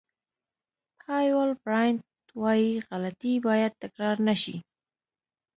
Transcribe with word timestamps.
پایول 1.01 1.49
براینټ 1.63 2.01
وایي 2.41 2.71
غلطۍ 2.87 3.35
باید 3.47 3.71
تکرار 3.83 4.17
نه 4.27 4.35
شي. 4.41 4.55